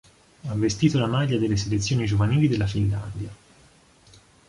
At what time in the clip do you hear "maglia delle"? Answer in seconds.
1.05-1.55